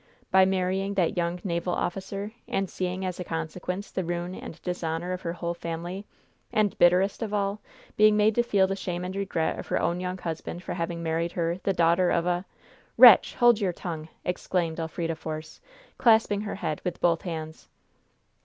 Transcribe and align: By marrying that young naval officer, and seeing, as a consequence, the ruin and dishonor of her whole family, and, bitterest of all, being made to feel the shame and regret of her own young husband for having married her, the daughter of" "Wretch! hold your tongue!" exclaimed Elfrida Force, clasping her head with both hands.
By 0.31 0.45
marrying 0.45 0.95
that 0.95 1.15
young 1.15 1.39
naval 1.43 1.75
officer, 1.75 2.31
and 2.47 2.67
seeing, 2.67 3.05
as 3.05 3.19
a 3.19 3.23
consequence, 3.23 3.91
the 3.91 4.03
ruin 4.03 4.33
and 4.33 4.59
dishonor 4.63 5.13
of 5.13 5.21
her 5.21 5.33
whole 5.33 5.53
family, 5.53 6.07
and, 6.51 6.75
bitterest 6.79 7.21
of 7.21 7.35
all, 7.35 7.61
being 7.97 8.17
made 8.17 8.33
to 8.33 8.41
feel 8.41 8.65
the 8.65 8.75
shame 8.75 9.05
and 9.05 9.15
regret 9.15 9.59
of 9.59 9.67
her 9.67 9.79
own 9.79 9.99
young 9.99 10.17
husband 10.17 10.63
for 10.63 10.73
having 10.73 11.03
married 11.03 11.33
her, 11.33 11.59
the 11.61 11.73
daughter 11.73 12.09
of" 12.09 12.45
"Wretch! 12.97 13.35
hold 13.35 13.61
your 13.61 13.73
tongue!" 13.73 14.09
exclaimed 14.25 14.79
Elfrida 14.79 15.15
Force, 15.15 15.61
clasping 15.99 16.41
her 16.41 16.55
head 16.55 16.81
with 16.83 16.99
both 16.99 17.21
hands. 17.21 17.69